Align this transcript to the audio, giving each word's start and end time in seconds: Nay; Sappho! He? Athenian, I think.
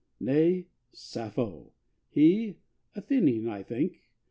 Nay; 0.19 0.65
Sappho! 0.91 1.73
He? 2.09 2.57
Athenian, 2.95 3.47
I 3.47 3.61
think. 3.61 4.01